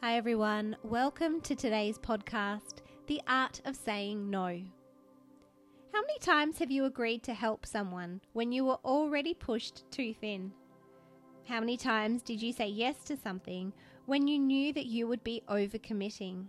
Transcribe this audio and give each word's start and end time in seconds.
Hi, 0.00 0.16
everyone. 0.16 0.76
Welcome 0.84 1.40
to 1.40 1.56
today's 1.56 1.98
podcast, 1.98 2.82
The 3.08 3.20
Art 3.26 3.60
of 3.64 3.74
Saying 3.74 4.30
No. 4.30 4.46
How 5.92 6.00
many 6.02 6.18
times 6.20 6.58
have 6.60 6.70
you 6.70 6.84
agreed 6.84 7.24
to 7.24 7.34
help 7.34 7.66
someone 7.66 8.20
when 8.32 8.52
you 8.52 8.64
were 8.64 8.78
already 8.84 9.34
pushed 9.34 9.90
too 9.90 10.14
thin? 10.14 10.52
How 11.48 11.58
many 11.58 11.76
times 11.76 12.22
did 12.22 12.40
you 12.40 12.52
say 12.52 12.68
yes 12.68 13.02
to 13.06 13.16
something 13.16 13.72
when 14.06 14.28
you 14.28 14.38
knew 14.38 14.72
that 14.72 14.86
you 14.86 15.08
would 15.08 15.24
be 15.24 15.42
overcommitting? 15.48 16.46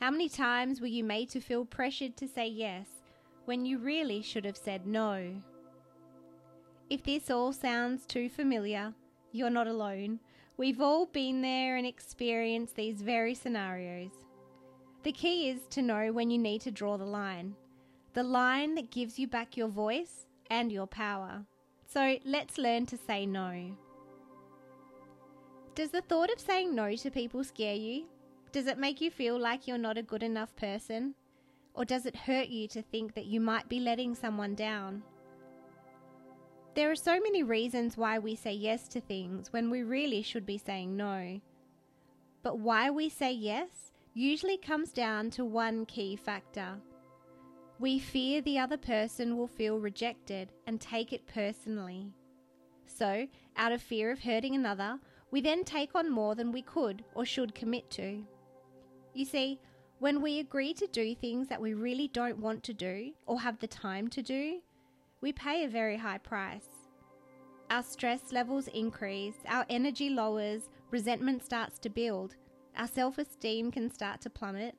How 0.00 0.10
many 0.10 0.28
times 0.28 0.80
were 0.80 0.88
you 0.88 1.04
made 1.04 1.30
to 1.30 1.40
feel 1.40 1.64
pressured 1.64 2.16
to 2.16 2.26
say 2.26 2.48
yes 2.48 2.88
when 3.44 3.64
you 3.64 3.78
really 3.78 4.22
should 4.22 4.44
have 4.44 4.56
said 4.56 4.88
no? 4.88 5.40
If 6.90 7.04
this 7.04 7.30
all 7.30 7.52
sounds 7.52 8.04
too 8.06 8.28
familiar, 8.28 8.92
you're 9.30 9.50
not 9.50 9.68
alone. 9.68 10.18
We've 10.56 10.80
all 10.80 11.06
been 11.06 11.42
there 11.42 11.76
and 11.76 11.86
experienced 11.86 12.76
these 12.76 13.02
very 13.02 13.34
scenarios. 13.34 14.12
The 15.02 15.12
key 15.12 15.48
is 15.48 15.66
to 15.70 15.82
know 15.82 16.12
when 16.12 16.30
you 16.30 16.38
need 16.38 16.60
to 16.62 16.70
draw 16.70 16.96
the 16.96 17.04
line 17.04 17.56
the 18.14 18.22
line 18.22 18.76
that 18.76 18.92
gives 18.92 19.18
you 19.18 19.26
back 19.26 19.56
your 19.56 19.66
voice 19.66 20.26
and 20.48 20.70
your 20.70 20.86
power. 20.86 21.44
So 21.84 22.16
let's 22.24 22.58
learn 22.58 22.86
to 22.86 22.96
say 22.96 23.26
no. 23.26 23.76
Does 25.74 25.90
the 25.90 26.00
thought 26.00 26.30
of 26.30 26.38
saying 26.38 26.74
no 26.74 26.94
to 26.94 27.10
people 27.10 27.42
scare 27.42 27.74
you? 27.74 28.04
Does 28.52 28.68
it 28.68 28.78
make 28.78 29.00
you 29.00 29.10
feel 29.10 29.36
like 29.36 29.66
you're 29.66 29.78
not 29.78 29.98
a 29.98 30.02
good 30.02 30.22
enough 30.22 30.54
person? 30.54 31.16
Or 31.74 31.84
does 31.84 32.06
it 32.06 32.14
hurt 32.14 32.46
you 32.46 32.68
to 32.68 32.82
think 32.82 33.14
that 33.14 33.26
you 33.26 33.40
might 33.40 33.68
be 33.68 33.80
letting 33.80 34.14
someone 34.14 34.54
down? 34.54 35.02
There 36.74 36.90
are 36.90 36.96
so 36.96 37.20
many 37.20 37.44
reasons 37.44 37.96
why 37.96 38.18
we 38.18 38.34
say 38.34 38.52
yes 38.52 38.88
to 38.88 39.00
things 39.00 39.52
when 39.52 39.70
we 39.70 39.84
really 39.84 40.22
should 40.22 40.44
be 40.44 40.58
saying 40.58 40.96
no. 40.96 41.40
But 42.42 42.58
why 42.58 42.90
we 42.90 43.08
say 43.08 43.30
yes 43.30 43.92
usually 44.12 44.56
comes 44.56 44.92
down 44.92 45.30
to 45.30 45.44
one 45.44 45.86
key 45.86 46.16
factor. 46.16 46.80
We 47.78 48.00
fear 48.00 48.42
the 48.42 48.58
other 48.58 48.76
person 48.76 49.36
will 49.36 49.46
feel 49.46 49.78
rejected 49.78 50.52
and 50.66 50.80
take 50.80 51.12
it 51.12 51.28
personally. 51.28 52.12
So, 52.86 53.28
out 53.56 53.70
of 53.70 53.80
fear 53.80 54.10
of 54.10 54.20
hurting 54.20 54.56
another, 54.56 54.98
we 55.30 55.40
then 55.40 55.62
take 55.62 55.94
on 55.94 56.10
more 56.10 56.34
than 56.34 56.50
we 56.50 56.62
could 56.62 57.04
or 57.14 57.24
should 57.24 57.54
commit 57.54 57.88
to. 57.90 58.24
You 59.12 59.24
see, 59.24 59.60
when 60.00 60.20
we 60.20 60.40
agree 60.40 60.74
to 60.74 60.88
do 60.88 61.14
things 61.14 61.46
that 61.48 61.60
we 61.60 61.74
really 61.74 62.08
don't 62.08 62.38
want 62.38 62.64
to 62.64 62.74
do 62.74 63.12
or 63.26 63.40
have 63.40 63.60
the 63.60 63.68
time 63.68 64.08
to 64.08 64.22
do, 64.22 64.60
we 65.24 65.32
pay 65.32 65.64
a 65.64 65.68
very 65.68 65.96
high 65.96 66.18
price. 66.18 66.68
Our 67.70 67.82
stress 67.82 68.30
levels 68.30 68.68
increase, 68.68 69.36
our 69.48 69.64
energy 69.70 70.10
lowers, 70.10 70.68
resentment 70.90 71.42
starts 71.42 71.78
to 71.78 71.88
build, 71.88 72.36
our 72.76 72.86
self 72.86 73.16
esteem 73.16 73.70
can 73.70 73.90
start 73.90 74.20
to 74.20 74.28
plummet. 74.28 74.74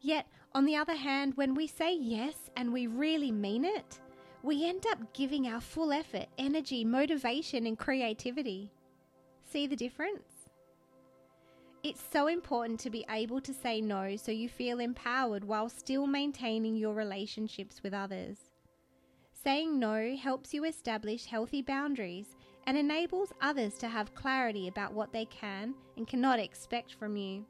Yet, 0.00 0.26
on 0.54 0.64
the 0.64 0.74
other 0.74 0.94
hand, 0.94 1.34
when 1.34 1.54
we 1.54 1.66
say 1.66 1.94
yes 1.94 2.34
and 2.56 2.72
we 2.72 2.86
really 2.86 3.30
mean 3.30 3.66
it, 3.66 4.00
we 4.42 4.66
end 4.66 4.86
up 4.86 5.12
giving 5.12 5.46
our 5.48 5.60
full 5.60 5.92
effort, 5.92 6.28
energy, 6.38 6.82
motivation, 6.82 7.66
and 7.66 7.78
creativity. 7.78 8.72
See 9.52 9.66
the 9.66 9.76
difference? 9.76 10.48
It's 11.82 12.02
so 12.10 12.28
important 12.28 12.80
to 12.80 12.88
be 12.88 13.04
able 13.10 13.42
to 13.42 13.52
say 13.52 13.82
no 13.82 14.16
so 14.16 14.32
you 14.32 14.48
feel 14.48 14.80
empowered 14.80 15.44
while 15.44 15.68
still 15.68 16.06
maintaining 16.06 16.74
your 16.74 16.94
relationships 16.94 17.82
with 17.82 17.92
others. 17.92 18.53
Saying 19.44 19.78
no 19.78 20.16
helps 20.16 20.54
you 20.54 20.64
establish 20.64 21.26
healthy 21.26 21.60
boundaries 21.60 22.34
and 22.66 22.78
enables 22.78 23.30
others 23.42 23.74
to 23.74 23.88
have 23.88 24.14
clarity 24.14 24.68
about 24.68 24.94
what 24.94 25.12
they 25.12 25.26
can 25.26 25.74
and 25.98 26.08
cannot 26.08 26.38
expect 26.38 26.94
from 26.94 27.14
you. 27.18 27.44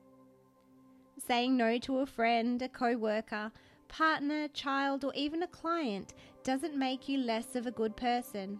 Saying 1.24 1.56
no 1.56 1.78
to 1.78 1.98
a 1.98 2.06
friend, 2.06 2.60
a 2.62 2.68
co 2.68 2.96
worker, 2.96 3.52
partner, 3.86 4.48
child, 4.48 5.04
or 5.04 5.12
even 5.14 5.44
a 5.44 5.46
client 5.46 6.14
doesn't 6.42 6.76
make 6.76 7.08
you 7.08 7.18
less 7.18 7.54
of 7.54 7.68
a 7.68 7.70
good 7.70 7.96
person. 7.96 8.58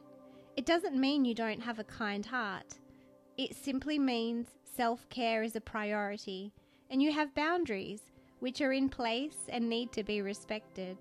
It 0.56 0.64
doesn't 0.64 0.94
mean 0.94 1.24
you 1.24 1.34
don't 1.34 1.60
have 1.60 1.80
a 1.80 1.84
kind 1.84 2.24
heart. 2.24 2.78
It 3.36 3.56
simply 3.56 3.98
means 3.98 4.46
self 4.76 5.08
care 5.08 5.42
is 5.42 5.56
a 5.56 5.60
priority 5.60 6.52
and 6.88 7.02
you 7.02 7.10
have 7.10 7.34
boundaries 7.34 8.12
which 8.38 8.60
are 8.60 8.72
in 8.72 8.88
place 8.88 9.38
and 9.48 9.68
need 9.68 9.90
to 9.90 10.04
be 10.04 10.22
respected. 10.22 10.96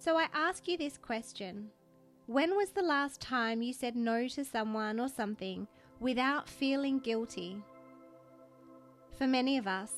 So 0.00 0.16
I 0.16 0.28
ask 0.32 0.66
you 0.66 0.78
this 0.78 0.96
question 0.96 1.68
When 2.24 2.56
was 2.56 2.70
the 2.70 2.82
last 2.82 3.20
time 3.20 3.60
you 3.60 3.74
said 3.74 3.94
no 3.94 4.26
to 4.28 4.44
someone 4.46 4.98
or 4.98 5.10
something 5.10 5.68
without 6.00 6.48
feeling 6.48 7.00
guilty? 7.00 7.62
For 9.18 9.26
many 9.26 9.58
of 9.58 9.66
us, 9.66 9.92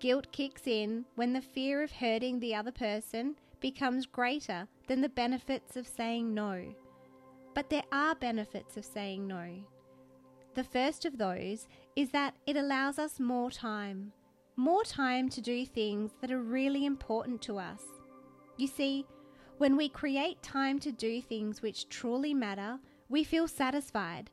guilt 0.00 0.32
kicks 0.32 0.66
in 0.66 1.04
when 1.16 1.34
the 1.34 1.42
fear 1.42 1.82
of 1.82 1.92
hurting 1.92 2.40
the 2.40 2.54
other 2.54 2.72
person 2.72 3.36
becomes 3.60 4.06
greater 4.06 4.66
than 4.86 5.02
the 5.02 5.10
benefits 5.10 5.76
of 5.76 5.86
saying 5.86 6.32
no. 6.32 6.74
But 7.54 7.68
there 7.68 7.84
are 7.92 8.14
benefits 8.14 8.78
of 8.78 8.86
saying 8.86 9.26
no. 9.26 9.62
The 10.54 10.64
first 10.64 11.04
of 11.04 11.18
those 11.18 11.68
is 11.96 12.08
that 12.12 12.34
it 12.46 12.56
allows 12.56 12.98
us 12.98 13.20
more 13.20 13.50
time, 13.50 14.14
more 14.56 14.84
time 14.84 15.28
to 15.28 15.42
do 15.42 15.66
things 15.66 16.12
that 16.22 16.32
are 16.32 16.40
really 16.40 16.86
important 16.86 17.42
to 17.42 17.58
us. 17.58 17.82
You 18.56 18.68
see, 18.68 19.04
when 19.58 19.76
we 19.76 19.88
create 19.88 20.42
time 20.42 20.78
to 20.80 20.92
do 20.92 21.20
things 21.20 21.62
which 21.62 21.88
truly 21.88 22.34
matter, 22.34 22.78
we 23.08 23.24
feel 23.24 23.46
satisfied. 23.46 24.30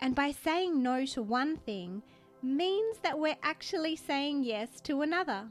And 0.00 0.14
by 0.14 0.32
saying 0.32 0.82
no 0.82 1.06
to 1.06 1.22
one 1.22 1.56
thing 1.56 2.02
means 2.42 2.98
that 2.98 3.18
we're 3.18 3.36
actually 3.42 3.96
saying 3.96 4.44
yes 4.44 4.80
to 4.82 5.02
another. 5.02 5.48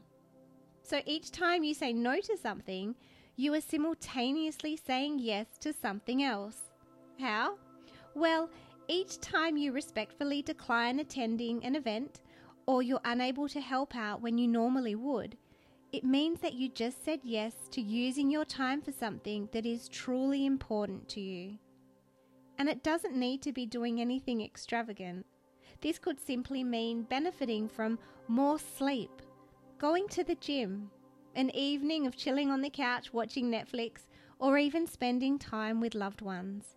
So 0.82 1.00
each 1.06 1.30
time 1.30 1.64
you 1.64 1.74
say 1.74 1.92
no 1.92 2.20
to 2.20 2.36
something, 2.36 2.94
you 3.36 3.54
are 3.54 3.60
simultaneously 3.60 4.76
saying 4.76 5.18
yes 5.18 5.46
to 5.60 5.72
something 5.72 6.22
else. 6.22 6.58
How? 7.18 7.56
Well, 8.14 8.50
each 8.86 9.18
time 9.20 9.56
you 9.56 9.72
respectfully 9.72 10.42
decline 10.42 10.98
attending 11.00 11.64
an 11.64 11.74
event 11.74 12.20
or 12.66 12.82
you're 12.82 13.00
unable 13.04 13.48
to 13.48 13.60
help 13.60 13.96
out 13.96 14.20
when 14.20 14.38
you 14.38 14.46
normally 14.46 14.94
would, 14.94 15.36
it 15.94 16.02
means 16.02 16.40
that 16.40 16.54
you 16.54 16.68
just 16.68 17.04
said 17.04 17.20
yes 17.22 17.54
to 17.70 17.80
using 17.80 18.28
your 18.28 18.44
time 18.44 18.82
for 18.82 18.90
something 18.90 19.48
that 19.52 19.64
is 19.64 19.88
truly 19.88 20.44
important 20.44 21.08
to 21.08 21.20
you. 21.20 21.56
And 22.58 22.68
it 22.68 22.82
doesn't 22.82 23.14
need 23.14 23.42
to 23.42 23.52
be 23.52 23.64
doing 23.64 24.00
anything 24.00 24.40
extravagant. 24.40 25.24
This 25.82 26.00
could 26.00 26.18
simply 26.18 26.64
mean 26.64 27.04
benefiting 27.04 27.68
from 27.68 28.00
more 28.26 28.58
sleep, 28.58 29.22
going 29.78 30.08
to 30.08 30.24
the 30.24 30.34
gym, 30.34 30.90
an 31.36 31.54
evening 31.54 32.08
of 32.08 32.16
chilling 32.16 32.50
on 32.50 32.60
the 32.60 32.70
couch 32.70 33.12
watching 33.12 33.48
Netflix, 33.48 34.08
or 34.40 34.58
even 34.58 34.88
spending 34.88 35.38
time 35.38 35.80
with 35.80 35.94
loved 35.94 36.22
ones. 36.22 36.74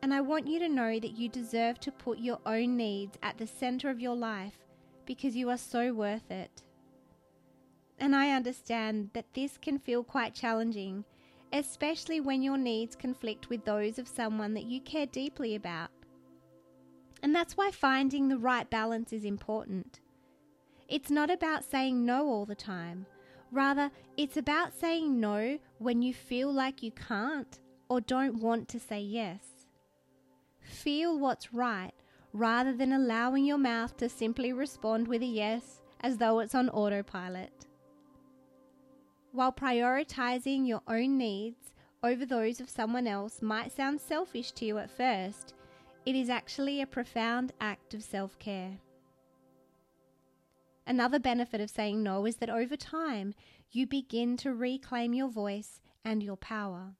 And 0.00 0.14
I 0.14 0.22
want 0.22 0.46
you 0.46 0.58
to 0.60 0.68
know 0.70 0.98
that 0.98 1.18
you 1.18 1.28
deserve 1.28 1.78
to 1.80 1.92
put 1.92 2.18
your 2.18 2.38
own 2.46 2.78
needs 2.78 3.18
at 3.22 3.36
the 3.36 3.46
center 3.46 3.90
of 3.90 4.00
your 4.00 4.16
life 4.16 4.56
because 5.04 5.36
you 5.36 5.50
are 5.50 5.58
so 5.58 5.92
worth 5.92 6.30
it. 6.30 6.62
And 8.00 8.16
I 8.16 8.30
understand 8.32 9.10
that 9.12 9.34
this 9.34 9.58
can 9.58 9.78
feel 9.78 10.02
quite 10.02 10.34
challenging, 10.34 11.04
especially 11.52 12.20
when 12.20 12.42
your 12.42 12.56
needs 12.56 12.96
conflict 12.96 13.50
with 13.50 13.64
those 13.66 13.98
of 13.98 14.08
someone 14.08 14.54
that 14.54 14.64
you 14.64 14.80
care 14.80 15.06
deeply 15.06 15.54
about. 15.54 15.90
And 17.22 17.34
that's 17.34 17.58
why 17.58 17.70
finding 17.70 18.28
the 18.28 18.38
right 18.38 18.68
balance 18.68 19.12
is 19.12 19.24
important. 19.24 20.00
It's 20.88 21.10
not 21.10 21.30
about 21.30 21.62
saying 21.62 22.04
no 22.04 22.26
all 22.26 22.46
the 22.46 22.54
time. 22.54 23.04
Rather, 23.52 23.90
it's 24.16 24.38
about 24.38 24.72
saying 24.72 25.20
no 25.20 25.58
when 25.78 26.00
you 26.00 26.14
feel 26.14 26.50
like 26.50 26.82
you 26.82 26.92
can't 26.92 27.60
or 27.90 28.00
don't 28.00 28.40
want 28.40 28.68
to 28.68 28.80
say 28.80 29.00
yes. 29.00 29.44
Feel 30.60 31.18
what's 31.18 31.52
right 31.52 31.92
rather 32.32 32.72
than 32.72 32.92
allowing 32.92 33.44
your 33.44 33.58
mouth 33.58 33.96
to 33.98 34.08
simply 34.08 34.52
respond 34.52 35.06
with 35.06 35.20
a 35.20 35.26
yes 35.26 35.82
as 36.00 36.16
though 36.16 36.38
it's 36.38 36.54
on 36.54 36.70
autopilot. 36.70 37.66
While 39.32 39.52
prioritizing 39.52 40.66
your 40.66 40.82
own 40.88 41.16
needs 41.16 41.72
over 42.02 42.26
those 42.26 42.60
of 42.60 42.68
someone 42.68 43.06
else 43.06 43.40
might 43.40 43.70
sound 43.70 44.00
selfish 44.00 44.50
to 44.52 44.64
you 44.64 44.78
at 44.78 44.90
first, 44.90 45.54
it 46.04 46.16
is 46.16 46.28
actually 46.28 46.80
a 46.80 46.86
profound 46.86 47.52
act 47.60 47.94
of 47.94 48.02
self 48.02 48.38
care. 48.38 48.78
Another 50.84 51.20
benefit 51.20 51.60
of 51.60 51.70
saying 51.70 52.02
no 52.02 52.26
is 52.26 52.36
that 52.36 52.50
over 52.50 52.76
time 52.76 53.34
you 53.70 53.86
begin 53.86 54.36
to 54.38 54.52
reclaim 54.52 55.14
your 55.14 55.28
voice 55.28 55.80
and 56.04 56.22
your 56.22 56.36
power. 56.36 56.94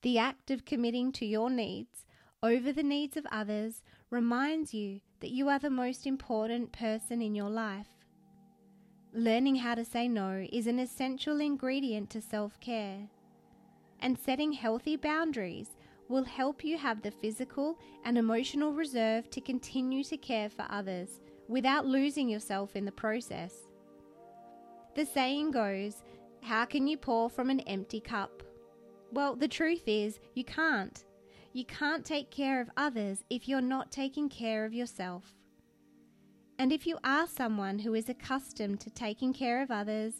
The 0.00 0.18
act 0.18 0.50
of 0.50 0.64
committing 0.64 1.12
to 1.12 1.26
your 1.26 1.50
needs 1.50 2.06
over 2.42 2.72
the 2.72 2.82
needs 2.82 3.16
of 3.16 3.26
others 3.30 3.82
reminds 4.08 4.72
you 4.72 5.00
that 5.20 5.32
you 5.32 5.48
are 5.48 5.58
the 5.58 5.68
most 5.68 6.06
important 6.06 6.72
person 6.72 7.20
in 7.20 7.34
your 7.34 7.50
life. 7.50 7.95
Learning 9.16 9.56
how 9.56 9.74
to 9.74 9.82
say 9.82 10.08
no 10.08 10.46
is 10.52 10.66
an 10.66 10.78
essential 10.78 11.40
ingredient 11.40 12.10
to 12.10 12.20
self 12.20 12.60
care, 12.60 13.08
and 14.00 14.18
setting 14.18 14.52
healthy 14.52 14.94
boundaries 14.94 15.74
will 16.10 16.24
help 16.24 16.62
you 16.62 16.76
have 16.76 17.00
the 17.00 17.10
physical 17.10 17.78
and 18.04 18.18
emotional 18.18 18.74
reserve 18.74 19.30
to 19.30 19.40
continue 19.40 20.04
to 20.04 20.18
care 20.18 20.50
for 20.50 20.66
others 20.68 21.22
without 21.48 21.86
losing 21.86 22.28
yourself 22.28 22.76
in 22.76 22.84
the 22.84 22.92
process. 22.92 23.54
The 24.94 25.06
saying 25.06 25.50
goes, 25.50 26.02
How 26.42 26.66
can 26.66 26.86
you 26.86 26.98
pour 26.98 27.30
from 27.30 27.48
an 27.48 27.60
empty 27.60 28.00
cup? 28.00 28.42
Well, 29.10 29.34
the 29.34 29.48
truth 29.48 29.84
is, 29.86 30.20
you 30.34 30.44
can't. 30.44 31.06
You 31.54 31.64
can't 31.64 32.04
take 32.04 32.30
care 32.30 32.60
of 32.60 32.68
others 32.76 33.24
if 33.30 33.48
you're 33.48 33.62
not 33.62 33.90
taking 33.90 34.28
care 34.28 34.66
of 34.66 34.74
yourself. 34.74 35.35
And 36.66 36.72
if 36.72 36.84
you 36.84 36.98
are 37.04 37.28
someone 37.28 37.78
who 37.78 37.94
is 37.94 38.08
accustomed 38.08 38.80
to 38.80 38.90
taking 38.90 39.32
care 39.32 39.62
of 39.62 39.70
others, 39.70 40.14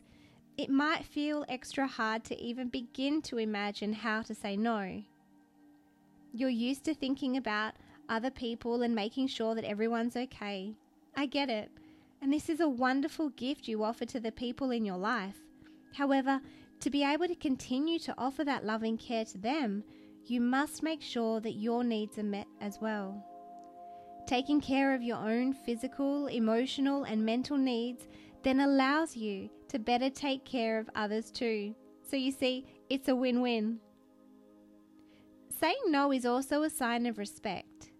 it 0.57 0.71
might 0.71 1.05
feel 1.05 1.45
extra 1.49 1.89
hard 1.89 2.23
to 2.23 2.41
even 2.41 2.69
begin 2.69 3.21
to 3.23 3.39
imagine 3.39 3.93
how 3.93 4.23
to 4.23 4.33
say 4.33 4.57
no. 4.57 5.03
You're 6.33 6.49
used 6.49 6.85
to 6.85 6.95
thinking 6.95 7.37
about 7.37 7.75
other 8.09 8.31
people 8.31 8.83
and 8.83 8.95
making 8.95 9.27
sure 9.27 9.57
that 9.57 9.65
everyone's 9.65 10.15
okay. 10.15 10.77
I 11.17 11.27
get 11.27 11.51
it. 11.51 11.69
And 12.23 12.33
this 12.33 12.49
is 12.49 12.61
a 12.61 12.69
wonderful 12.69 13.31
gift 13.31 13.67
you 13.67 13.83
offer 13.83 14.05
to 14.05 14.21
the 14.21 14.31
people 14.31 14.71
in 14.71 14.85
your 14.85 14.99
life. 14.99 15.39
However, 15.95 16.41
to 16.79 16.91
be 16.91 17.03
able 17.03 17.27
to 17.27 17.35
continue 17.35 17.99
to 17.99 18.15
offer 18.17 18.45
that 18.45 18.65
loving 18.65 18.99
care 18.99 19.25
to 19.25 19.39
them, 19.39 19.83
you 20.27 20.41
must 20.41 20.85
make 20.85 21.03
sure 21.03 21.41
that 21.41 21.55
your 21.57 21.83
needs 21.83 22.19
are 22.19 22.23
met 22.23 22.47
as 22.61 22.79
well. 22.81 23.36
Taking 24.27 24.61
care 24.61 24.93
of 24.93 25.03
your 25.03 25.19
own 25.19 25.53
physical, 25.53 26.27
emotional, 26.27 27.05
and 27.05 27.25
mental 27.25 27.57
needs 27.57 28.09
then 28.43 28.61
allows 28.61 29.17
you 29.17 29.49
to 29.69 29.79
better 29.79 30.11
take 30.11 30.45
care 30.45 30.79
of 30.79 30.91
others 30.95 31.31
too. 31.31 31.75
So 32.03 32.17
you 32.17 32.33
see, 32.33 32.67
it's 32.91 33.09
a 33.09 33.17
win 33.17 33.41
win. 33.41 33.79
Saying 35.61 35.77
no 35.87 36.13
is 36.13 36.27
also 36.27 36.63
a 36.63 36.71
sign 36.71 37.07
of 37.07 37.19
respect. 37.19 37.91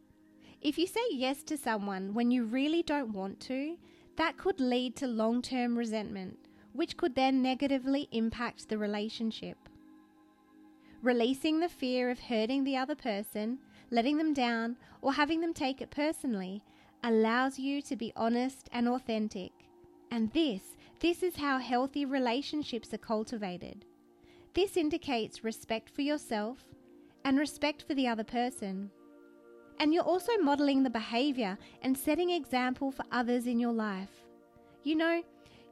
If 0.61 0.79
you 0.79 0.87
say 0.87 1.01
yes 1.11 1.43
to 1.45 1.57
someone 1.57 2.13
when 2.13 2.31
you 2.31 2.45
really 2.45 2.83
don't 2.83 3.13
want 3.13 3.41
to, 3.41 3.77
that 4.17 4.37
could 4.37 4.61
lead 4.61 4.97
to 4.97 5.07
long 5.07 5.43
term 5.43 5.79
resentment, 5.79 6.39
which 6.73 6.97
could 6.97 7.15
then 7.15 7.43
negatively 7.43 8.09
impact 8.11 8.69
the 8.69 8.79
relationship. 8.79 9.57
Releasing 11.03 11.61
the 11.61 11.69
fear 11.69 12.11
of 12.11 12.19
hurting 12.19 12.65
the 12.65 12.77
other 12.77 12.97
person, 12.97 13.59
letting 13.91 14.19
them 14.19 14.33
down, 14.33 14.77
or 15.01 15.13
having 15.13 15.41
them 15.41 15.55
take 15.55 15.81
it 15.81 15.91
personally 15.91 16.63
allows 17.05 17.59
you 17.59 17.81
to 17.83 17.97
be 17.97 18.13
honest 18.17 18.69
and 18.73 18.89
authentic. 18.89 19.53
And 20.11 20.33
this, 20.33 20.63
this 21.01 21.23
is 21.23 21.37
how 21.37 21.59
healthy 21.59 22.05
relationships 22.05 22.93
are 22.93 22.99
cultivated. 22.99 23.85
This 24.55 24.77
indicates 24.77 25.45
respect 25.45 25.91
for 25.91 26.03
yourself 26.03 26.65
and 27.25 27.39
respect 27.39 27.85
for 27.87 27.95
the 27.95 28.09
other 28.09 28.25
person. 28.25 28.91
And 29.79 29.93
you're 29.93 30.03
also 30.03 30.33
modeling 30.41 30.83
the 30.83 30.91
behavior 30.91 31.59
and 31.83 31.97
setting 31.97 32.31
example 32.31 32.91
for 32.91 33.05
others 33.13 33.47
in 33.47 33.61
your 33.61 33.73
life. 33.73 34.25
You 34.83 34.97
know, 34.97 35.23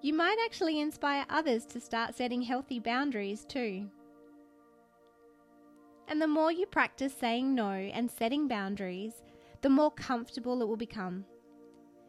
you 0.02 0.12
might 0.12 0.37
actually 0.44 0.81
inspire 0.81 1.25
others 1.31 1.64
to 1.67 1.81
start 1.81 2.14
setting 2.14 2.43
healthy 2.43 2.78
boundaries 2.78 3.46
too. 3.46 3.88
And 6.08 6.20
the 6.20 6.26
more 6.26 6.52
you 6.52 6.66
practice 6.66 7.14
saying 7.18 7.54
no 7.54 7.70
and 7.70 8.10
setting 8.10 8.46
boundaries, 8.46 9.22
the 9.62 9.70
more 9.70 9.90
comfortable 9.90 10.60
it 10.60 10.68
will 10.68 10.76
become. 10.76 11.24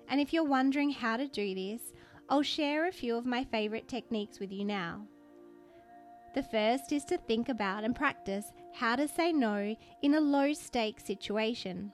And 0.10 0.20
if 0.20 0.34
you're 0.34 0.44
wondering 0.44 0.92
how 0.92 1.18
to 1.18 1.28
do 1.28 1.56
this, 1.56 1.94
I'll 2.30 2.42
share 2.42 2.88
a 2.88 2.92
few 2.92 3.16
of 3.16 3.26
my 3.26 3.44
favourite 3.44 3.88
techniques 3.88 4.40
with 4.40 4.52
you 4.52 4.66
now. 4.66 5.08
The 6.34 6.44
first 6.44 6.92
is 6.92 7.06
to 7.06 7.18
think 7.18 7.48
about 7.48 7.86
and 7.86 7.96
practice 7.96 8.52
how 8.74 8.98
to 8.98 9.08
say 9.08 9.32
no 9.32 9.76
in 10.02 10.16
a 10.16 10.20
low 10.20 10.52
stakes 10.54 11.06
situation. 11.06 11.94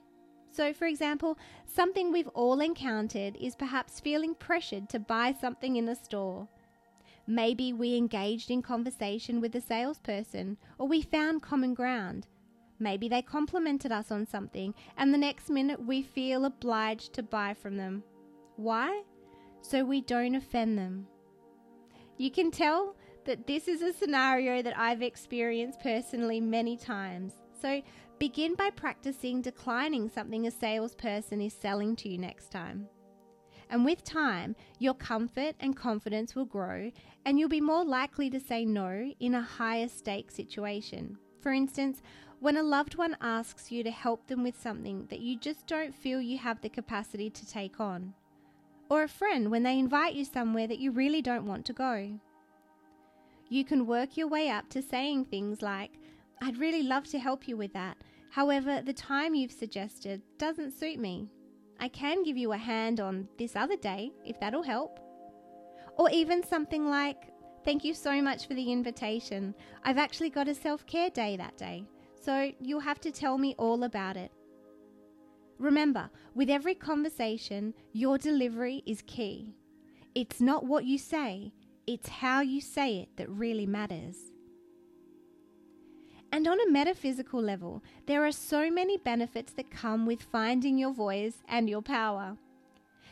So, 0.50 0.72
for 0.72 0.86
example, 0.86 1.38
something 1.64 2.10
we've 2.10 2.28
all 2.28 2.60
encountered 2.60 3.36
is 3.36 3.54
perhaps 3.54 4.00
feeling 4.00 4.34
pressured 4.34 4.88
to 4.90 4.98
buy 4.98 5.34
something 5.40 5.76
in 5.76 5.88
a 5.88 5.94
store. 5.94 6.48
Maybe 7.26 7.72
we 7.72 7.96
engaged 7.96 8.50
in 8.50 8.62
conversation 8.62 9.40
with 9.40 9.54
a 9.54 9.60
salesperson 9.60 10.56
or 10.78 10.88
we 10.88 11.02
found 11.02 11.42
common 11.42 11.74
ground. 11.74 12.26
Maybe 12.78 13.08
they 13.08 13.22
complimented 13.22 13.92
us 13.92 14.10
on 14.10 14.26
something 14.26 14.74
and 14.96 15.14
the 15.14 15.18
next 15.18 15.48
minute 15.48 15.84
we 15.84 16.02
feel 16.02 16.44
obliged 16.44 17.12
to 17.14 17.22
buy 17.22 17.54
from 17.54 17.76
them. 17.76 18.02
Why? 18.56 19.02
So 19.60 19.84
we 19.84 20.00
don't 20.00 20.34
offend 20.34 20.76
them. 20.76 21.06
You 22.18 22.30
can 22.30 22.50
tell 22.50 22.96
that 23.24 23.46
this 23.46 23.68
is 23.68 23.82
a 23.82 23.92
scenario 23.92 24.62
that 24.62 24.76
I've 24.76 25.02
experienced 25.02 25.80
personally 25.80 26.40
many 26.40 26.76
times. 26.76 27.34
So 27.60 27.82
begin 28.18 28.56
by 28.56 28.70
practicing 28.70 29.42
declining 29.42 30.08
something 30.08 30.46
a 30.46 30.50
salesperson 30.50 31.40
is 31.40 31.54
selling 31.54 31.94
to 31.96 32.08
you 32.08 32.18
next 32.18 32.50
time. 32.50 32.88
And 33.72 33.86
with 33.86 34.04
time, 34.04 34.54
your 34.78 34.92
comfort 34.92 35.54
and 35.58 35.74
confidence 35.74 36.34
will 36.34 36.44
grow, 36.44 36.92
and 37.24 37.40
you'll 37.40 37.48
be 37.48 37.62
more 37.62 37.86
likely 37.86 38.28
to 38.28 38.38
say 38.38 38.66
no 38.66 39.10
in 39.18 39.34
a 39.34 39.40
higher 39.40 39.88
stake 39.88 40.30
situation. 40.30 41.16
For 41.40 41.52
instance, 41.52 42.02
when 42.38 42.58
a 42.58 42.62
loved 42.62 42.96
one 42.96 43.16
asks 43.22 43.72
you 43.72 43.82
to 43.82 43.90
help 43.90 44.26
them 44.26 44.42
with 44.42 44.60
something 44.60 45.06
that 45.08 45.20
you 45.20 45.38
just 45.38 45.66
don't 45.66 45.94
feel 45.94 46.20
you 46.20 46.36
have 46.36 46.60
the 46.60 46.68
capacity 46.68 47.30
to 47.30 47.48
take 47.48 47.80
on. 47.80 48.12
Or 48.90 49.04
a 49.04 49.08
friend 49.08 49.50
when 49.50 49.62
they 49.62 49.78
invite 49.78 50.14
you 50.14 50.26
somewhere 50.26 50.66
that 50.66 50.78
you 50.78 50.90
really 50.90 51.22
don't 51.22 51.46
want 51.46 51.64
to 51.64 51.72
go. 51.72 52.20
You 53.48 53.64
can 53.64 53.86
work 53.86 54.18
your 54.18 54.28
way 54.28 54.50
up 54.50 54.68
to 54.70 54.82
saying 54.82 55.24
things 55.24 55.62
like, 55.62 55.92
I'd 56.42 56.58
really 56.58 56.82
love 56.82 57.04
to 57.06 57.18
help 57.18 57.48
you 57.48 57.56
with 57.56 57.72
that. 57.72 57.96
However, 58.28 58.82
the 58.82 58.92
time 58.92 59.34
you've 59.34 59.50
suggested 59.50 60.20
doesn't 60.36 60.72
suit 60.72 60.98
me. 60.98 61.30
I 61.82 61.88
can 61.88 62.22
give 62.22 62.36
you 62.36 62.52
a 62.52 62.56
hand 62.56 63.00
on 63.00 63.26
this 63.38 63.56
other 63.56 63.76
day 63.76 64.12
if 64.24 64.38
that'll 64.38 64.62
help. 64.62 65.00
Or 65.98 66.08
even 66.10 66.46
something 66.46 66.88
like, 66.88 67.32
Thank 67.64 67.84
you 67.84 67.92
so 67.94 68.20
much 68.22 68.46
for 68.46 68.54
the 68.54 68.72
invitation. 68.72 69.54
I've 69.84 69.98
actually 69.98 70.30
got 70.30 70.48
a 70.48 70.54
self 70.54 70.86
care 70.86 71.10
day 71.10 71.36
that 71.36 71.56
day, 71.56 71.84
so 72.20 72.52
you'll 72.60 72.80
have 72.80 73.00
to 73.00 73.12
tell 73.12 73.36
me 73.38 73.54
all 73.58 73.84
about 73.84 74.16
it. 74.16 74.32
Remember, 75.58 76.10
with 76.34 76.50
every 76.50 76.74
conversation, 76.74 77.74
your 77.92 78.18
delivery 78.18 78.82
is 78.84 79.02
key. 79.06 79.54
It's 80.14 80.40
not 80.40 80.64
what 80.64 80.84
you 80.84 80.98
say, 80.98 81.52
it's 81.86 82.08
how 82.08 82.40
you 82.40 82.60
say 82.60 82.98
it 82.98 83.16
that 83.16 83.28
really 83.28 83.66
matters. 83.66 84.16
And 86.32 86.48
on 86.48 86.58
a 86.60 86.70
metaphysical 86.70 87.42
level, 87.42 87.82
there 88.06 88.24
are 88.24 88.32
so 88.32 88.70
many 88.70 88.96
benefits 88.96 89.52
that 89.52 89.70
come 89.70 90.06
with 90.06 90.22
finding 90.22 90.78
your 90.78 90.92
voice 90.92 91.42
and 91.46 91.68
your 91.68 91.82
power. 91.82 92.38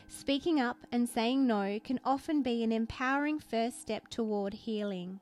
Speaking 0.07 0.59
up 0.59 0.77
and 0.91 1.07
saying 1.07 1.45
no 1.45 1.79
can 1.83 1.99
often 2.03 2.41
be 2.41 2.63
an 2.63 2.71
empowering 2.71 3.39
first 3.39 3.79
step 3.79 4.09
toward 4.09 4.53
healing. 4.53 5.19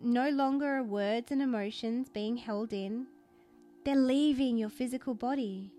No 0.00 0.28
longer 0.28 0.76
are 0.76 0.84
words 0.84 1.32
and 1.32 1.42
emotions 1.42 2.08
being 2.08 2.36
held 2.36 2.72
in, 2.72 3.06
they're 3.84 3.96
leaving 3.96 4.58
your 4.58 4.68
physical 4.68 5.14
body, 5.14 5.72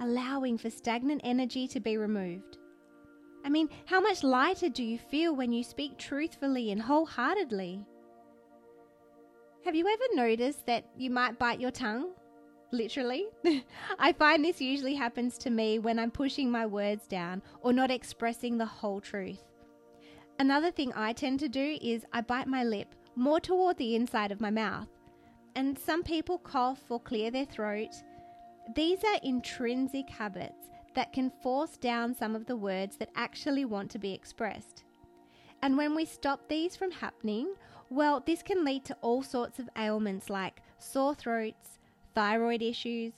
allowing 0.00 0.58
for 0.58 0.68
stagnant 0.68 1.20
energy 1.24 1.68
to 1.68 1.80
be 1.80 1.96
removed. 1.96 2.58
I 3.44 3.48
mean, 3.48 3.68
how 3.86 4.00
much 4.00 4.24
lighter 4.24 4.68
do 4.68 4.82
you 4.82 4.98
feel 4.98 5.34
when 5.34 5.52
you 5.52 5.62
speak 5.62 5.96
truthfully 5.96 6.72
and 6.72 6.82
wholeheartedly? 6.82 7.86
Have 9.66 9.74
you 9.74 9.88
ever 9.88 10.04
noticed 10.14 10.64
that 10.66 10.84
you 10.96 11.10
might 11.10 11.40
bite 11.40 11.58
your 11.58 11.72
tongue? 11.72 12.12
Literally. 12.70 13.26
I 13.98 14.12
find 14.12 14.44
this 14.44 14.60
usually 14.60 14.94
happens 14.94 15.36
to 15.38 15.50
me 15.50 15.80
when 15.80 15.98
I'm 15.98 16.12
pushing 16.12 16.48
my 16.48 16.66
words 16.66 17.08
down 17.08 17.42
or 17.62 17.72
not 17.72 17.90
expressing 17.90 18.56
the 18.56 18.64
whole 18.64 19.00
truth. 19.00 19.42
Another 20.38 20.70
thing 20.70 20.92
I 20.94 21.12
tend 21.12 21.40
to 21.40 21.48
do 21.48 21.78
is 21.82 22.06
I 22.12 22.20
bite 22.20 22.46
my 22.46 22.62
lip 22.62 22.94
more 23.16 23.40
toward 23.40 23.76
the 23.76 23.96
inside 23.96 24.30
of 24.30 24.40
my 24.40 24.50
mouth. 24.50 24.86
And 25.56 25.76
some 25.76 26.04
people 26.04 26.38
cough 26.38 26.84
or 26.88 27.00
clear 27.00 27.32
their 27.32 27.44
throat. 27.44 27.90
These 28.76 29.02
are 29.02 29.18
intrinsic 29.24 30.08
habits 30.08 30.70
that 30.94 31.12
can 31.12 31.32
force 31.42 31.76
down 31.76 32.14
some 32.14 32.36
of 32.36 32.46
the 32.46 32.54
words 32.54 32.98
that 32.98 33.10
actually 33.16 33.64
want 33.64 33.90
to 33.90 33.98
be 33.98 34.12
expressed. 34.12 34.84
And 35.60 35.76
when 35.76 35.96
we 35.96 36.04
stop 36.04 36.48
these 36.48 36.76
from 36.76 36.92
happening, 36.92 37.52
well, 37.90 38.22
this 38.24 38.42
can 38.42 38.64
lead 38.64 38.84
to 38.86 38.96
all 39.00 39.22
sorts 39.22 39.58
of 39.58 39.68
ailments 39.76 40.28
like 40.28 40.62
sore 40.78 41.14
throats, 41.14 41.78
thyroid 42.14 42.62
issues, 42.62 43.12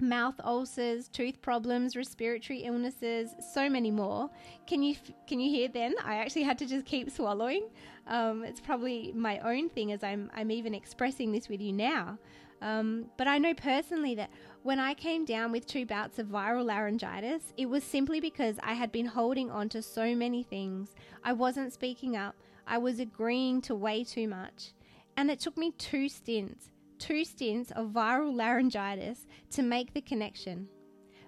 mouth 0.00 0.34
ulcers, 0.44 1.08
tooth 1.08 1.40
problems, 1.42 1.96
respiratory 1.96 2.60
illnesses, 2.60 3.34
so 3.52 3.68
many 3.68 3.90
more. 3.90 4.30
Can 4.66 4.82
you 4.82 4.96
can 5.26 5.40
you 5.40 5.50
hear? 5.50 5.68
Then 5.68 5.94
I 6.04 6.16
actually 6.16 6.42
had 6.42 6.58
to 6.58 6.66
just 6.66 6.86
keep 6.86 7.10
swallowing. 7.10 7.68
Um, 8.06 8.44
it's 8.44 8.60
probably 8.60 9.12
my 9.14 9.38
own 9.40 9.68
thing 9.68 9.92
as 9.92 10.02
I'm 10.02 10.30
I'm 10.34 10.50
even 10.50 10.74
expressing 10.74 11.32
this 11.32 11.48
with 11.48 11.60
you 11.60 11.72
now. 11.72 12.18
Um, 12.60 13.06
but 13.16 13.28
I 13.28 13.38
know 13.38 13.54
personally 13.54 14.16
that 14.16 14.30
when 14.64 14.80
I 14.80 14.92
came 14.94 15.24
down 15.24 15.52
with 15.52 15.66
two 15.66 15.86
bouts 15.86 16.18
of 16.18 16.26
viral 16.26 16.64
laryngitis, 16.64 17.52
it 17.56 17.66
was 17.66 17.84
simply 17.84 18.18
because 18.18 18.56
I 18.62 18.74
had 18.74 18.90
been 18.90 19.06
holding 19.06 19.48
on 19.50 19.68
to 19.70 19.82
so 19.82 20.14
many 20.16 20.42
things. 20.42 20.94
I 21.22 21.32
wasn't 21.34 21.72
speaking 21.72 22.16
up, 22.16 22.34
I 22.68 22.78
was 22.78 23.00
agreeing 23.00 23.60
to 23.62 23.74
way 23.74 24.04
too 24.04 24.28
much. 24.28 24.72
And 25.16 25.30
it 25.30 25.40
took 25.40 25.56
me 25.56 25.72
two 25.72 26.08
stints, 26.08 26.70
two 26.98 27.24
stints 27.24 27.70
of 27.72 27.88
viral 27.88 28.34
laryngitis 28.34 29.26
to 29.50 29.62
make 29.62 29.94
the 29.94 30.00
connection. 30.00 30.68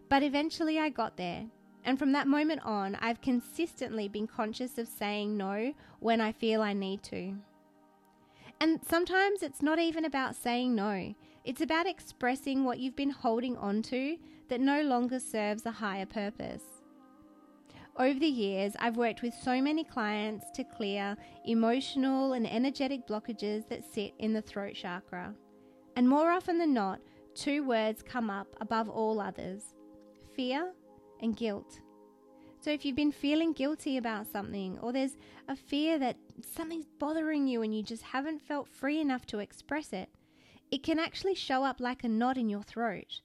But 0.08 0.22
eventually 0.22 0.78
I 0.78 0.90
got 0.90 1.16
there. 1.16 1.46
And 1.84 1.98
from 1.98 2.12
that 2.12 2.28
moment 2.28 2.60
on, 2.64 2.96
I've 2.96 3.22
consistently 3.22 4.06
been 4.06 4.26
conscious 4.26 4.76
of 4.76 4.86
saying 4.86 5.36
no 5.36 5.72
when 5.98 6.20
I 6.20 6.32
feel 6.32 6.60
I 6.60 6.74
need 6.74 7.02
to. 7.04 7.34
And 8.60 8.80
sometimes 8.86 9.42
it's 9.42 9.62
not 9.62 9.78
even 9.78 10.04
about 10.04 10.36
saying 10.36 10.74
no, 10.74 11.14
it's 11.44 11.62
about 11.62 11.86
expressing 11.86 12.64
what 12.64 12.78
you've 12.78 12.96
been 12.96 13.10
holding 13.10 13.56
on 13.56 13.80
to 13.84 14.18
that 14.48 14.60
no 14.60 14.82
longer 14.82 15.18
serves 15.18 15.64
a 15.64 15.70
higher 15.70 16.04
purpose. 16.04 16.79
Over 17.96 18.18
the 18.18 18.26
years, 18.26 18.74
I've 18.78 18.96
worked 18.96 19.20
with 19.20 19.34
so 19.34 19.60
many 19.60 19.84
clients 19.84 20.50
to 20.52 20.64
clear 20.64 21.16
emotional 21.44 22.32
and 22.32 22.46
energetic 22.46 23.06
blockages 23.06 23.68
that 23.68 23.84
sit 23.84 24.14
in 24.18 24.32
the 24.32 24.40
throat 24.40 24.74
chakra. 24.74 25.34
And 25.96 26.08
more 26.08 26.30
often 26.30 26.58
than 26.58 26.72
not, 26.72 27.00
two 27.34 27.64
words 27.64 28.02
come 28.02 28.30
up 28.30 28.48
above 28.60 28.88
all 28.88 29.20
others 29.20 29.74
fear 30.34 30.72
and 31.20 31.36
guilt. 31.36 31.80
So 32.60 32.70
if 32.70 32.84
you've 32.84 32.96
been 32.96 33.12
feeling 33.12 33.52
guilty 33.52 33.96
about 33.96 34.26
something, 34.26 34.78
or 34.80 34.92
there's 34.92 35.16
a 35.48 35.56
fear 35.56 35.98
that 35.98 36.16
something's 36.54 36.86
bothering 36.98 37.46
you 37.46 37.62
and 37.62 37.74
you 37.74 37.82
just 37.82 38.02
haven't 38.02 38.42
felt 38.42 38.68
free 38.68 39.00
enough 39.00 39.26
to 39.26 39.38
express 39.38 39.92
it, 39.92 40.08
it 40.70 40.82
can 40.82 40.98
actually 40.98 41.34
show 41.34 41.64
up 41.64 41.80
like 41.80 42.04
a 42.04 42.08
knot 42.08 42.38
in 42.38 42.48
your 42.48 42.62
throat. 42.62 43.22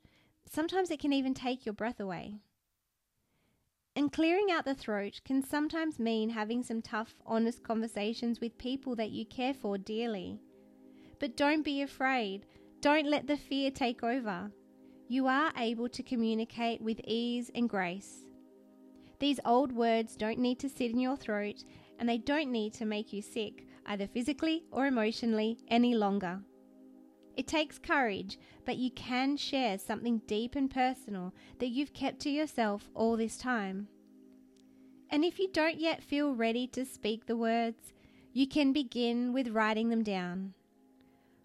Sometimes 0.50 0.90
it 0.90 1.00
can 1.00 1.14
even 1.14 1.34
take 1.34 1.66
your 1.66 1.74
breath 1.74 2.00
away. 2.00 2.36
And 3.96 4.12
clearing 4.12 4.52
out 4.52 4.66
the 4.66 4.76
throat 4.76 5.22
can 5.24 5.42
sometimes 5.42 6.00
mean 6.00 6.30
having 6.30 6.64
some 6.64 6.82
tough, 6.82 7.16
honest 7.26 7.64
conversations 7.64 8.42
with 8.42 8.58
people 8.58 8.96
that 8.98 9.12
you 9.12 9.26
care 9.26 9.54
for 9.54 9.78
dearly. 9.78 10.40
But 11.20 11.38
don't 11.38 11.64
be 11.64 11.82
afraid. 11.82 12.46
Don't 12.82 13.10
let 13.10 13.28
the 13.28 13.38
fear 13.38 13.72
take 13.72 14.04
over. 14.04 14.52
You 15.08 15.28
are 15.28 15.54
able 15.58 15.88
to 15.90 16.04
communicate 16.04 16.82
with 16.82 17.00
ease 17.06 17.50
and 17.56 17.70
grace. 17.70 18.26
These 19.20 19.40
old 19.46 19.72
words 19.72 20.18
don't 20.18 20.40
need 20.40 20.60
to 20.60 20.70
sit 20.70 20.92
in 20.92 21.00
your 21.00 21.16
throat 21.16 21.64
and 21.98 22.10
they 22.10 22.18
don't 22.18 22.52
need 22.52 22.74
to 22.74 22.86
make 22.86 23.14
you 23.14 23.22
sick, 23.22 23.66
either 23.86 24.08
physically 24.08 24.66
or 24.72 24.88
emotionally, 24.88 25.58
any 25.70 25.96
longer. 25.96 26.42
It 27.36 27.48
takes 27.48 27.78
courage, 27.78 28.40
but 28.66 28.78
you 28.78 28.90
can 28.92 29.36
share 29.36 29.78
something 29.78 30.22
deep 30.26 30.56
and 30.56 30.72
personal 30.72 31.34
that 31.60 31.68
you've 31.68 31.94
kept 31.94 32.20
to 32.22 32.30
yourself 32.30 32.90
all 32.96 33.18
this 33.18 33.38
time. 33.38 33.88
And 35.10 35.24
if 35.24 35.38
you 35.38 35.50
don't 35.52 35.80
yet 35.80 36.04
feel 36.04 36.34
ready 36.34 36.66
to 36.68 36.86
speak 36.86 37.26
the 37.26 37.38
words, 37.38 37.94
you 38.34 38.48
can 38.48 38.74
begin 38.74 39.34
with 39.34 39.50
writing 39.50 39.90
them 39.90 40.04
down. 40.04 40.54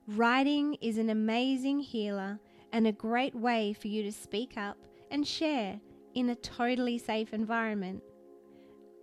Writing 0.06 0.76
is 0.80 0.98
an 0.98 1.10
amazing 1.10 1.80
healer 1.80 2.40
and 2.72 2.86
a 2.86 2.92
great 2.92 3.34
way 3.34 3.72
for 3.72 3.88
you 3.88 4.02
to 4.02 4.12
speak 4.12 4.56
up 4.56 4.76
and 5.10 5.26
share 5.26 5.80
in 6.14 6.30
a 6.30 6.36
totally 6.36 6.98
safe 6.98 7.32
environment. 7.32 8.02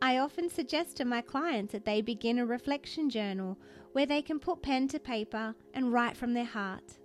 I 0.02 0.20
often 0.20 0.50
suggest 0.50 0.98
to 0.98 1.06
my 1.06 1.22
clients 1.22 1.72
that 1.72 1.86
they 1.86 2.02
begin 2.02 2.40
a 2.40 2.46
reflection 2.46 3.10
journal 3.10 3.58
where 3.98 4.06
they 4.06 4.22
can 4.22 4.40
put 4.40 4.62
pen 4.62 4.88
to 4.88 5.00
paper 5.00 5.56
and 5.74 5.92
write 5.92 6.16
from 6.16 6.36
their 6.36 6.46
heart. 6.46 7.00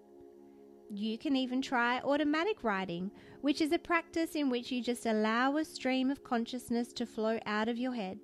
You 0.91 1.17
can 1.17 1.35
even 1.37 1.63
try 1.63 2.01
automatic 2.01 2.63
writing, 2.63 3.11
which 3.41 3.63
is 3.63 3.73
a 3.73 3.79
practice 3.79 4.35
in 4.35 4.51
which 4.51 4.71
you 4.71 4.83
just 4.83 5.07
allow 5.07 5.57
a 5.57 5.65
stream 5.65 6.11
of 6.11 6.23
consciousness 6.23 6.93
to 6.93 7.07
flow 7.07 7.39
out 7.47 7.71
of 7.71 7.79
your 7.79 7.95
head. 7.95 8.19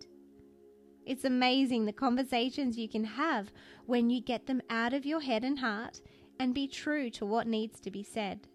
It's 1.06 1.24
amazing 1.24 1.86
the 1.86 1.94
conversations 1.94 2.76
you 2.76 2.90
can 2.90 3.04
have 3.04 3.50
when 3.86 4.10
you 4.10 4.20
get 4.20 4.46
them 4.46 4.60
out 4.68 4.92
of 4.92 5.06
your 5.06 5.22
head 5.22 5.44
and 5.44 5.60
heart 5.60 6.02
and 6.38 6.52
be 6.54 6.68
true 6.68 7.08
to 7.12 7.24
what 7.24 7.46
needs 7.46 7.80
to 7.80 7.90
be 7.90 8.02
said. 8.02 8.48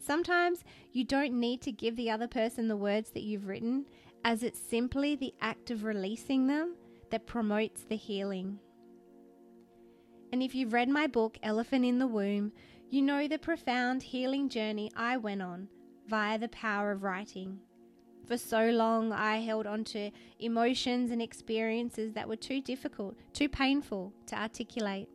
Sometimes 0.00 0.64
you 0.90 1.04
don't 1.04 1.38
need 1.38 1.62
to 1.62 1.70
give 1.70 1.94
the 1.94 2.10
other 2.10 2.26
person 2.26 2.66
the 2.66 2.76
words 2.76 3.12
that 3.12 3.22
you've 3.22 3.46
written, 3.46 3.86
as 4.24 4.42
it's 4.42 4.58
simply 4.58 5.14
the 5.14 5.34
act 5.40 5.70
of 5.70 5.84
releasing 5.84 6.48
them 6.48 6.74
that 7.12 7.28
promotes 7.28 7.84
the 7.84 7.94
healing. 7.94 8.58
And 10.32 10.42
if 10.42 10.54
you've 10.54 10.72
read 10.72 10.88
my 10.88 11.06
book, 11.06 11.38
Elephant 11.42 11.84
in 11.84 11.98
the 11.98 12.06
Womb, 12.06 12.52
you 12.90 13.02
know 13.02 13.26
the 13.26 13.38
profound 13.38 14.02
healing 14.02 14.48
journey 14.48 14.90
I 14.96 15.16
went 15.16 15.42
on 15.42 15.68
via 16.06 16.38
the 16.38 16.48
power 16.48 16.90
of 16.90 17.02
writing. 17.02 17.60
For 18.26 18.36
so 18.36 18.68
long, 18.70 19.12
I 19.12 19.38
held 19.38 19.66
on 19.66 19.84
to 19.84 20.10
emotions 20.38 21.10
and 21.10 21.22
experiences 21.22 22.12
that 22.12 22.28
were 22.28 22.36
too 22.36 22.60
difficult, 22.60 23.16
too 23.32 23.48
painful 23.48 24.12
to 24.26 24.38
articulate. 24.38 25.08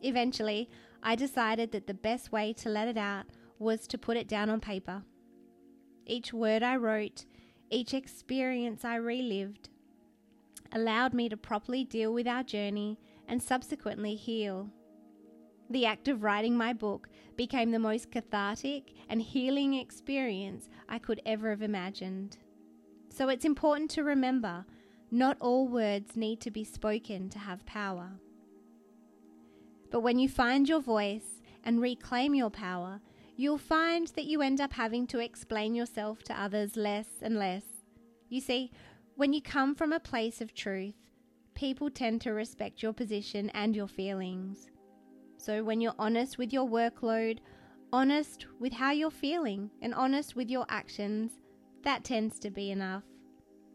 Eventually, 0.00 0.68
I 1.02 1.16
decided 1.16 1.72
that 1.72 1.88
the 1.88 1.94
best 1.94 2.30
way 2.30 2.52
to 2.54 2.68
let 2.68 2.86
it 2.86 2.96
out 2.96 3.26
was 3.58 3.86
to 3.88 3.98
put 3.98 4.16
it 4.16 4.28
down 4.28 4.48
on 4.48 4.60
paper. 4.60 5.02
Each 6.06 6.32
word 6.32 6.62
I 6.62 6.76
wrote, 6.76 7.24
each 7.70 7.94
experience 7.94 8.84
I 8.84 8.96
relived, 8.96 9.70
allowed 10.70 11.14
me 11.14 11.28
to 11.28 11.36
properly 11.36 11.82
deal 11.84 12.12
with 12.12 12.28
our 12.28 12.44
journey 12.44 12.98
and 13.28 13.42
subsequently 13.42 14.14
heal. 14.14 14.70
The 15.70 15.86
act 15.86 16.08
of 16.08 16.22
writing 16.22 16.56
my 16.56 16.72
book 16.72 17.08
became 17.36 17.70
the 17.70 17.78
most 17.78 18.10
cathartic 18.10 18.92
and 19.08 19.20
healing 19.20 19.74
experience 19.74 20.68
I 20.88 20.98
could 20.98 21.22
ever 21.24 21.50
have 21.50 21.62
imagined. 21.62 22.36
So 23.08 23.28
it's 23.28 23.44
important 23.44 23.90
to 23.92 24.04
remember 24.04 24.66
not 25.10 25.36
all 25.40 25.68
words 25.68 26.16
need 26.16 26.40
to 26.40 26.50
be 26.50 26.64
spoken 26.64 27.28
to 27.30 27.38
have 27.38 27.64
power. 27.64 28.10
But 29.90 30.00
when 30.00 30.18
you 30.18 30.28
find 30.28 30.68
your 30.68 30.80
voice 30.80 31.40
and 31.62 31.80
reclaim 31.80 32.34
your 32.34 32.50
power, 32.50 33.00
you'll 33.36 33.58
find 33.58 34.08
that 34.08 34.24
you 34.24 34.42
end 34.42 34.60
up 34.60 34.72
having 34.72 35.06
to 35.08 35.20
explain 35.20 35.74
yourself 35.74 36.22
to 36.24 36.40
others 36.40 36.76
less 36.76 37.06
and 37.22 37.38
less. 37.38 37.62
You 38.28 38.40
see, 38.40 38.72
when 39.14 39.32
you 39.32 39.40
come 39.40 39.74
from 39.74 39.92
a 39.92 40.00
place 40.00 40.40
of 40.40 40.54
truth, 40.54 40.94
people 41.54 41.90
tend 41.90 42.20
to 42.22 42.32
respect 42.32 42.82
your 42.82 42.92
position 42.92 43.50
and 43.50 43.74
your 43.74 43.88
feelings. 43.88 44.70
So 45.36 45.62
when 45.62 45.80
you're 45.80 45.94
honest 45.98 46.38
with 46.38 46.52
your 46.52 46.68
workload, 46.68 47.38
honest 47.92 48.46
with 48.58 48.72
how 48.72 48.90
you're 48.90 49.10
feeling, 49.10 49.70
and 49.80 49.94
honest 49.94 50.34
with 50.34 50.50
your 50.50 50.66
actions, 50.68 51.32
that 51.82 52.02
tends 52.02 52.38
to 52.40 52.50
be 52.50 52.70
enough. 52.70 53.04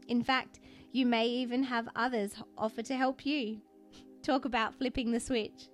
In 0.08 0.24
fact, 0.24 0.60
you 0.92 1.06
may 1.06 1.28
even 1.28 1.64
have 1.64 1.88
others 1.96 2.36
offer 2.58 2.82
to 2.82 2.96
help 2.96 3.26
you. 3.26 3.62
Talk 4.24 4.46
about 4.46 4.76
flipping 4.76 5.12
the 5.12 5.20
switch. 5.20 5.70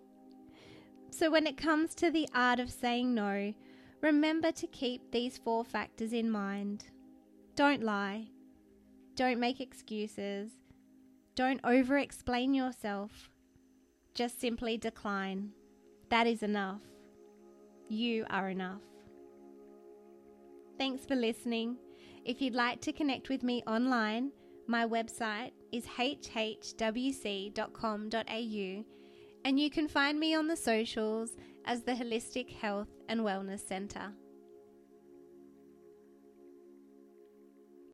So, 1.10 1.32
when 1.32 1.48
it 1.48 1.56
comes 1.56 1.96
to 1.96 2.12
the 2.12 2.28
art 2.36 2.60
of 2.60 2.70
saying 2.70 3.14
no, 3.14 3.54
remember 4.02 4.52
to 4.52 4.68
keep 4.68 5.12
these 5.12 5.38
four 5.38 5.64
factors 5.64 6.12
in 6.12 6.30
mind. 6.30 6.84
Don't 7.56 7.82
lie. 7.82 8.28
Don't 9.16 9.40
make 9.40 9.62
excuses. 9.62 10.52
Don't 11.36 11.60
over 11.65 11.98
explain 11.98 12.54
yourself. 12.54 13.30
Just 14.13 14.39
simply 14.39 14.77
decline. 14.77 15.50
That 16.10 16.27
is 16.27 16.44
enough. 16.44 16.82
You 17.89 18.25
are 18.30 18.50
enough. 18.50 18.82
Thanks 20.77 21.06
for 21.06 21.15
listening. 21.15 21.77
If 22.24 22.42
you'd 22.42 22.56
like 22.56 22.80
to 22.82 22.94
connect 22.94 23.27
with 23.30 23.44
me 23.44 23.63
online, 23.68 24.32
my 24.68 24.86
website 24.86 25.51
is 25.72 25.86
hhwc.com.au 25.86 26.75
and 29.46 29.60
you 29.60 29.70
can 29.70 29.88
find 29.88 30.20
me 30.20 30.34
on 30.34 30.48
the 30.48 30.56
socials 30.56 31.38
as 31.65 31.84
the 31.84 31.92
Holistic 31.92 32.50
Health 32.50 32.88
and 33.10 33.22
Wellness 33.22 33.68
Centre. 33.68 34.12